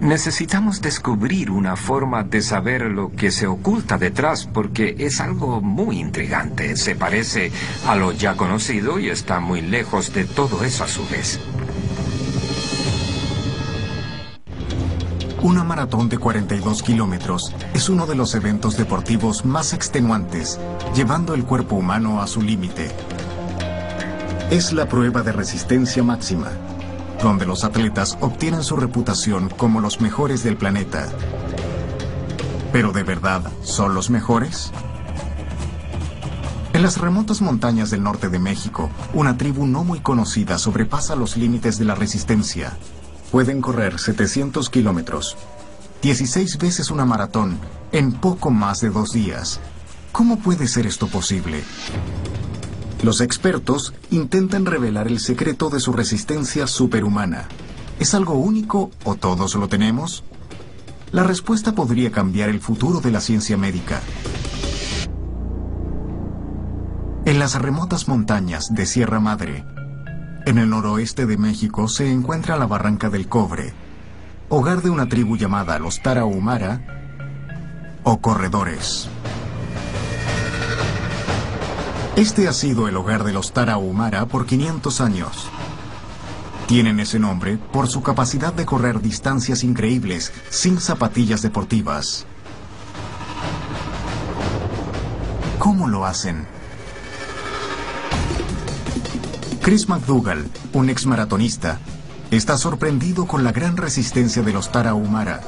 [0.00, 6.00] Necesitamos descubrir una forma de saber lo que se oculta detrás porque es algo muy
[6.00, 6.76] intrigante.
[6.76, 7.52] Se parece
[7.86, 11.38] a lo ya conocido y está muy lejos de todo eso a su vez.
[15.42, 20.60] Una maratón de 42 kilómetros es uno de los eventos deportivos más extenuantes,
[20.94, 22.92] llevando el cuerpo humano a su límite.
[24.52, 26.52] Es la prueba de resistencia máxima,
[27.20, 31.08] donde los atletas obtienen su reputación como los mejores del planeta.
[32.72, 34.70] ¿Pero de verdad son los mejores?
[36.72, 41.36] En las remotas montañas del norte de México, una tribu no muy conocida sobrepasa los
[41.36, 42.78] límites de la resistencia
[43.32, 45.38] pueden correr 700 kilómetros,
[46.02, 47.58] 16 veces una maratón,
[47.90, 49.58] en poco más de dos días.
[50.12, 51.64] ¿Cómo puede ser esto posible?
[53.02, 57.48] Los expertos intentan revelar el secreto de su resistencia superhumana.
[57.98, 60.24] ¿Es algo único o todos lo tenemos?
[61.10, 64.02] La respuesta podría cambiar el futuro de la ciencia médica.
[67.24, 69.64] En las remotas montañas de Sierra Madre,
[70.46, 73.72] en el noroeste de México se encuentra la Barranca del Cobre,
[74.48, 76.80] hogar de una tribu llamada los Tarahumara
[78.02, 79.08] o Corredores.
[82.16, 85.48] Este ha sido el hogar de los Tarahumara por 500 años.
[86.66, 92.26] Tienen ese nombre por su capacidad de correr distancias increíbles sin zapatillas deportivas.
[95.58, 96.46] ¿Cómo lo hacen?
[99.62, 101.78] Chris McDougall, un ex maratonista,
[102.32, 105.40] está sorprendido con la gran resistencia de los Tarahumara.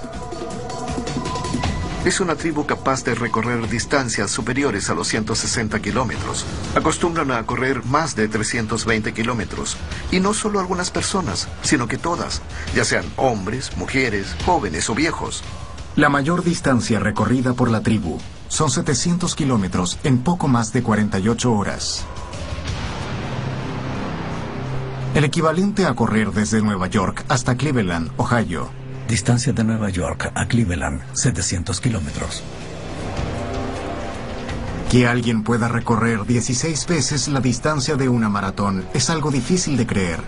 [2.05, 6.47] Es una tribu capaz de recorrer distancias superiores a los 160 kilómetros.
[6.77, 9.77] Acostumbran a correr más de 320 kilómetros.
[10.13, 12.41] Y no solo algunas personas, sino que todas,
[12.73, 15.43] ya sean hombres, mujeres, jóvenes o viejos.
[15.97, 21.53] La mayor distancia recorrida por la tribu son 700 kilómetros en poco más de 48
[21.53, 22.07] horas.
[25.15, 28.69] El equivalente a correr desde Nueva York hasta Cleveland, Ohio.
[29.07, 32.43] Distancia de Nueva York a Cleveland, 700 kilómetros.
[34.91, 39.87] Que alguien pueda recorrer 16 veces la distancia de una maratón es algo difícil de
[39.87, 40.19] creer.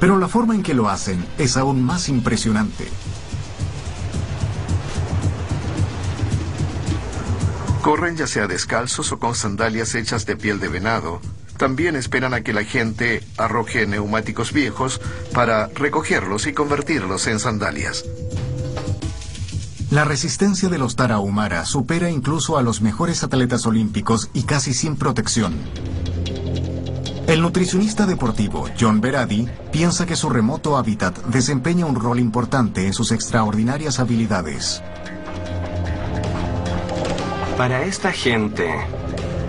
[0.00, 2.88] Pero la forma en que lo hacen es aún más impresionante.
[7.82, 11.20] Corren ya sea descalzos o con sandalias hechas de piel de venado,
[11.62, 15.00] también esperan a que la gente arroje neumáticos viejos
[15.32, 18.04] para recogerlos y convertirlos en sandalias.
[19.88, 24.96] La resistencia de los Tarahumara supera incluso a los mejores atletas olímpicos y casi sin
[24.96, 25.54] protección.
[27.28, 32.92] El nutricionista deportivo John Berardi piensa que su remoto hábitat desempeña un rol importante en
[32.92, 34.82] sus extraordinarias habilidades.
[37.56, 38.68] Para esta gente,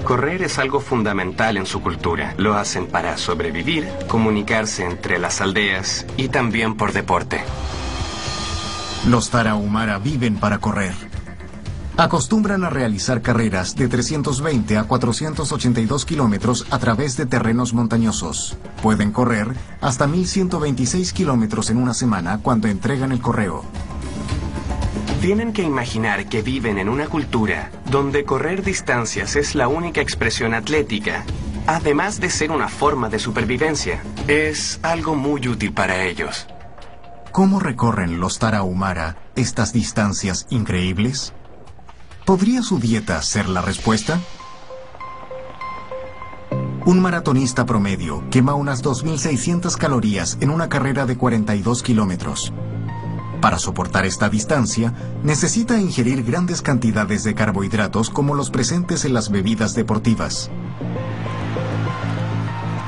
[0.03, 2.33] Correr es algo fundamental en su cultura.
[2.37, 7.41] Lo hacen para sobrevivir, comunicarse entre las aldeas y también por deporte.
[9.07, 10.93] Los Tarahumara viven para correr.
[11.95, 18.57] Acostumbran a realizar carreras de 320 a 482 kilómetros a través de terrenos montañosos.
[18.81, 23.63] Pueden correr hasta 1126 kilómetros en una semana cuando entregan el correo.
[25.23, 30.53] Tienen que imaginar que viven en una cultura donde correr distancias es la única expresión
[30.53, 31.23] atlética,
[31.65, 34.03] además de ser una forma de supervivencia.
[34.27, 36.45] Es algo muy útil para ellos.
[37.31, 41.33] ¿Cómo recorren los Tarahumara estas distancias increíbles?
[42.25, 44.19] ¿Podría su dieta ser la respuesta?
[46.85, 52.51] Un maratonista promedio quema unas 2.600 calorías en una carrera de 42 kilómetros.
[53.43, 59.29] Para soportar esta distancia, necesita ingerir grandes cantidades de carbohidratos como los presentes en las
[59.29, 60.49] bebidas deportivas.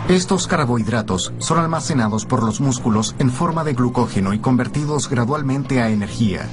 [0.07, 5.89] Estos carbohidratos son almacenados por los músculos en forma de glucógeno y convertidos gradualmente a
[5.89, 6.47] energía.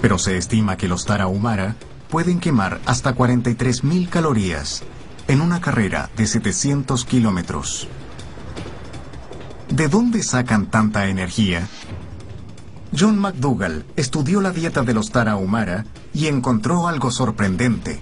[0.00, 1.74] Pero se estima que los Tarahumara
[2.10, 4.84] pueden quemar hasta 43.000 calorías
[5.26, 7.88] en una carrera de 700 kilómetros.
[9.70, 11.66] ¿De dónde sacan tanta energía?
[12.96, 18.00] John McDougall estudió la dieta de los Tarahumara y encontró algo sorprendente.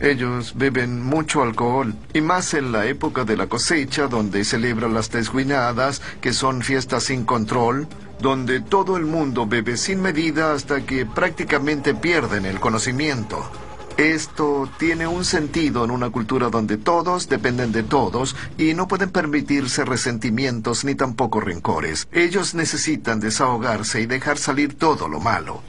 [0.00, 5.12] Ellos beben mucho alcohol, y más en la época de la cosecha, donde celebran las
[5.12, 7.86] desguinadas, que son fiestas sin control,
[8.20, 13.48] donde todo el mundo bebe sin medida hasta que prácticamente pierden el conocimiento.
[13.96, 19.10] Esto tiene un sentido en una cultura donde todos dependen de todos y no pueden
[19.10, 22.08] permitirse resentimientos ni tampoco rencores.
[22.10, 25.62] Ellos necesitan desahogarse y dejar salir todo lo malo.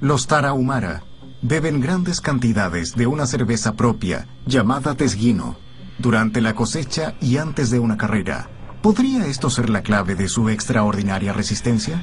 [0.00, 1.04] Los Tarahumara
[1.42, 5.56] beben grandes cantidades de una cerveza propia llamada tesguino
[5.98, 8.48] durante la cosecha y antes de una carrera.
[8.82, 12.02] ¿Podría esto ser la clave de su extraordinaria resistencia?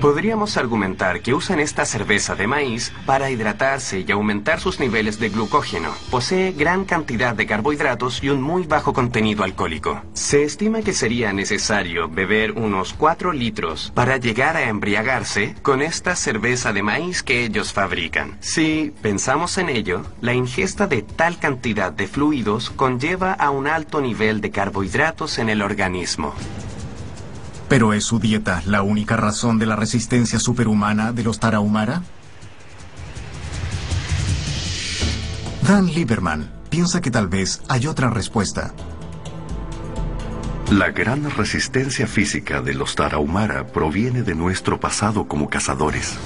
[0.00, 5.30] Podríamos argumentar que usan esta cerveza de maíz para hidratarse y aumentar sus niveles de
[5.30, 5.90] glucógeno.
[6.10, 10.02] Posee gran cantidad de carbohidratos y un muy bajo contenido alcohólico.
[10.12, 16.14] Se estima que sería necesario beber unos 4 litros para llegar a embriagarse con esta
[16.14, 18.36] cerveza de maíz que ellos fabrican.
[18.40, 24.02] Si pensamos en ello, la ingesta de tal cantidad de fluidos conlleva a un alto
[24.02, 26.34] nivel de carbohidratos en el organismo.
[27.68, 32.02] ¿Pero es su dieta la única razón de la resistencia superhumana de los Tarahumara?
[35.66, 38.72] Dan Lieberman piensa que tal vez hay otra respuesta.
[40.70, 46.16] La gran resistencia física de los Tarahumara proviene de nuestro pasado como cazadores.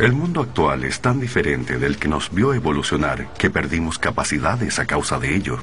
[0.00, 4.86] El mundo actual es tan diferente del que nos vio evolucionar que perdimos capacidades a
[4.86, 5.58] causa de ello.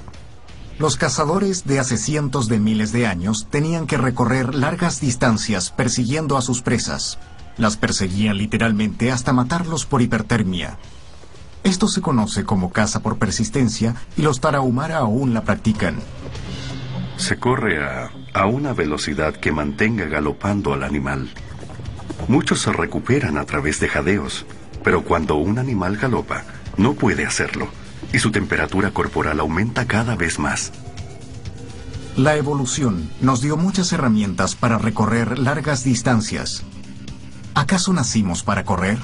[0.78, 6.36] Los cazadores de hace cientos de miles de años tenían que recorrer largas distancias persiguiendo
[6.36, 7.18] a sus presas.
[7.58, 10.78] Las perseguían literalmente hasta matarlos por hipertermia.
[11.64, 15.96] Esto se conoce como caza por persistencia y los Tarahumara aún la practican.
[17.16, 21.30] Se corre a, a una velocidad que mantenga galopando al animal.
[22.28, 24.46] Muchos se recuperan a través de jadeos,
[24.84, 26.44] pero cuando un animal galopa,
[26.76, 27.70] no puede hacerlo
[28.16, 30.72] y su temperatura corporal aumenta cada vez más.
[32.16, 36.64] La evolución nos dio muchas herramientas para recorrer largas distancias.
[37.56, 38.98] ¿Acaso nacimos para correr?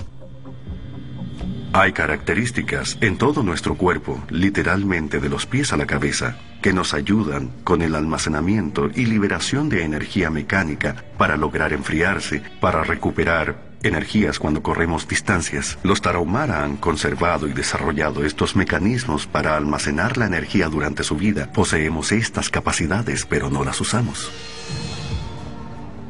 [1.73, 6.93] Hay características en todo nuestro cuerpo, literalmente de los pies a la cabeza, que nos
[6.93, 14.39] ayudan con el almacenamiento y liberación de energía mecánica para lograr enfriarse, para recuperar energías
[14.39, 15.77] cuando corremos distancias.
[15.83, 21.51] Los Tarahumara han conservado y desarrollado estos mecanismos para almacenar la energía durante su vida.
[21.51, 24.31] Poseemos estas capacidades, pero no las usamos.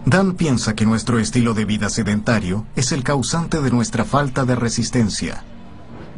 [0.05, 4.55] Dan piensa que nuestro estilo de vida sedentario es el causante de nuestra falta de
[4.55, 5.43] resistencia.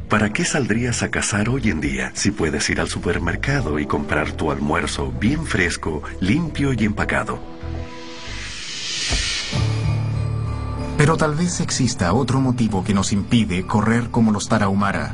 [0.10, 4.32] ¿Para qué saldrías a cazar hoy en día si puedes ir al supermercado y comprar
[4.32, 7.53] tu almuerzo bien fresco, limpio y empacado?
[11.04, 15.14] Pero tal vez exista otro motivo que nos impide correr como los Tarahumara.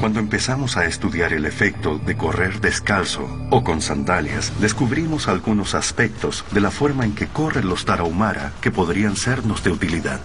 [0.00, 6.42] Cuando empezamos a estudiar el efecto de correr descalzo o con sandalias, descubrimos algunos aspectos
[6.52, 10.20] de la forma en que corren los Tarahumara que podrían sernos de utilidad.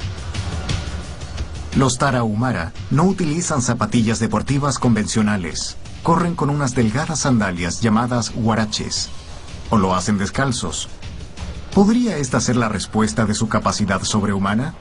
[1.75, 5.75] Los Tarahumara no utilizan zapatillas deportivas convencionales.
[6.03, 9.09] Corren con unas delgadas sandalias llamadas huaraches.
[9.71, 10.87] O lo hacen descalzos,
[11.73, 14.73] ¿Podría esta ser la respuesta de su capacidad sobrehumana?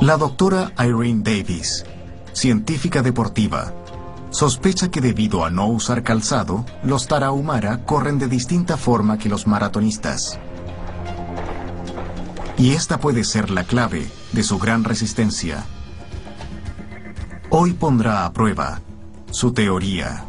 [0.00, 1.84] La doctora Irene Davis,
[2.32, 3.74] científica deportiva,
[4.30, 9.46] sospecha que debido a no usar calzado, los tarahumara corren de distinta forma que los
[9.46, 10.38] maratonistas.
[12.56, 15.64] Y esta puede ser la clave de su gran resistencia.
[17.50, 18.80] Hoy pondrá a prueba
[19.30, 20.24] su teoría.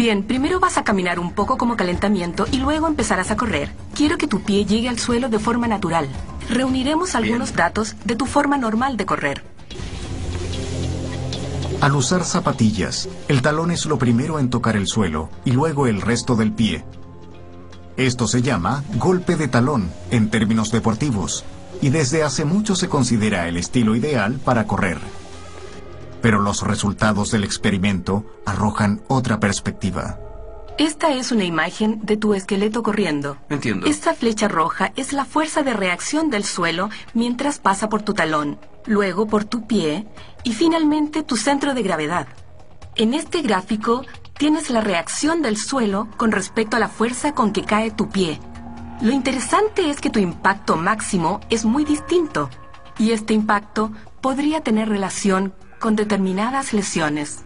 [0.00, 3.70] Bien, primero vas a caminar un poco como calentamiento y luego empezarás a correr.
[3.94, 6.08] Quiero que tu pie llegue al suelo de forma natural.
[6.48, 9.44] Reuniremos algunos datos de tu forma normal de correr.
[11.82, 16.00] Al usar zapatillas, el talón es lo primero en tocar el suelo y luego el
[16.00, 16.82] resto del pie.
[17.98, 21.44] Esto se llama golpe de talón en términos deportivos
[21.82, 24.96] y desde hace mucho se considera el estilo ideal para correr.
[26.22, 30.18] Pero los resultados del experimento arrojan otra perspectiva.
[30.78, 33.36] Esta es una imagen de tu esqueleto corriendo.
[33.50, 33.86] Entiendo.
[33.86, 38.58] Esta flecha roja es la fuerza de reacción del suelo mientras pasa por tu talón,
[38.86, 40.06] luego por tu pie
[40.42, 42.28] y finalmente tu centro de gravedad.
[42.96, 44.06] En este gráfico
[44.38, 48.40] tienes la reacción del suelo con respecto a la fuerza con que cae tu pie.
[49.02, 52.48] Lo interesante es que tu impacto máximo es muy distinto
[52.98, 57.40] y este impacto podría tener relación con determinadas lesiones.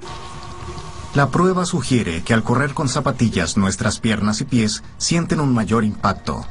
[1.14, 5.84] La prueba sugiere que al correr con zapatillas nuestras piernas y pies sienten un mayor
[5.84, 6.44] impacto.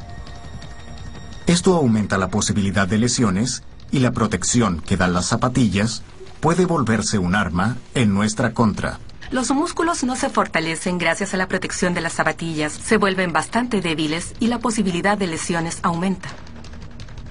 [1.45, 6.01] Esto aumenta la posibilidad de lesiones y la protección que dan las zapatillas
[6.39, 8.99] puede volverse un arma en nuestra contra.
[9.31, 13.81] Los músculos no se fortalecen gracias a la protección de las zapatillas, se vuelven bastante
[13.81, 16.29] débiles y la posibilidad de lesiones aumenta.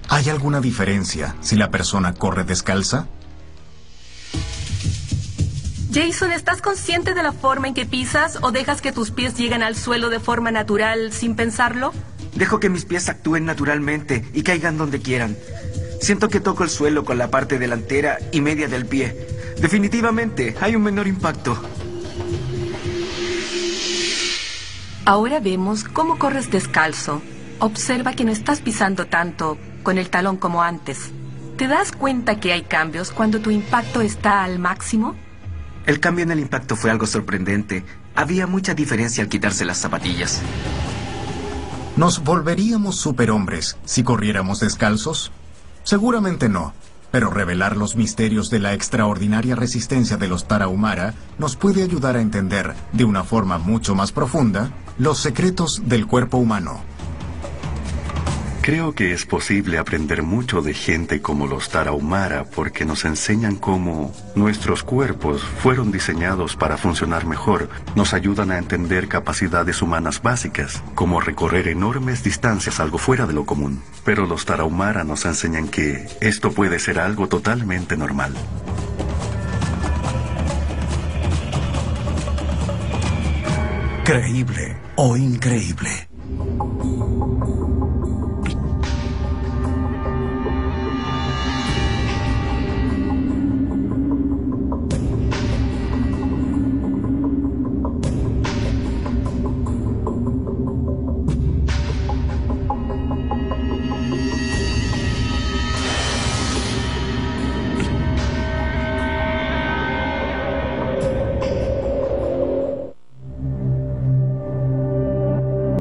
[0.08, 3.06] ¿Hay alguna diferencia si la persona corre descalza?
[5.92, 9.62] Jason, ¿estás consciente de la forma en que pisas o dejas que tus pies lleguen
[9.62, 11.92] al suelo de forma natural sin pensarlo?
[12.34, 15.36] Dejo que mis pies actúen naturalmente y caigan donde quieran.
[16.00, 19.14] Siento que toco el suelo con la parte delantera y media del pie.
[19.60, 21.62] Definitivamente, hay un menor impacto.
[25.04, 27.20] Ahora vemos cómo corres descalzo.
[27.58, 31.10] Observa que no estás pisando tanto con el talón como antes.
[31.58, 35.16] ¿Te das cuenta que hay cambios cuando tu impacto está al máximo?
[35.86, 37.84] El cambio en el impacto fue algo sorprendente.
[38.14, 40.40] Había mucha diferencia al quitarse las zapatillas.
[41.96, 45.32] ¿Nos volveríamos superhombres si corriéramos descalzos?
[45.82, 46.72] Seguramente no,
[47.10, 52.22] pero revelar los misterios de la extraordinaria resistencia de los Tarahumara nos puede ayudar a
[52.22, 56.80] entender, de una forma mucho más profunda, los secretos del cuerpo humano.
[58.62, 64.14] Creo que es posible aprender mucho de gente como los Tarahumara porque nos enseñan cómo
[64.36, 71.20] nuestros cuerpos fueron diseñados para funcionar mejor, nos ayudan a entender capacidades humanas básicas, como
[71.20, 73.82] recorrer enormes distancias algo fuera de lo común.
[74.04, 78.32] Pero los Tarahumara nos enseñan que esto puede ser algo totalmente normal.
[84.04, 86.08] Creíble o increíble.